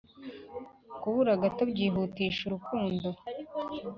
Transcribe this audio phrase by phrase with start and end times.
[1.01, 3.07] kubura gato byihutisha urukundo,